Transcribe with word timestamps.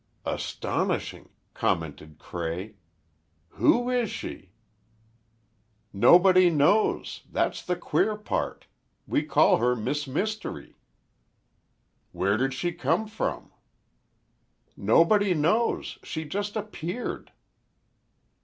"Astonishing!" 0.25 1.29
commented 1.53 2.17
Cray. 2.17 2.73
"Who 3.49 3.87
is 3.91 4.09
she?" 4.09 4.51
"Nobody 5.93 6.49
knows, 6.49 7.21
that's 7.31 7.61
the 7.61 7.75
queer 7.75 8.15
part. 8.15 8.65
We 9.05 9.21
call 9.21 9.57
her 9.57 9.75
Miss 9.75 10.07
Mystery." 10.07 10.75
"Where 12.13 12.35
did 12.37 12.51
she 12.55 12.71
come 12.71 13.05
from?" 13.05 13.51
"Nobody 14.75 15.35
knows. 15.35 15.99
She 16.01 16.25
just 16.25 16.55
appeared." 16.55 17.31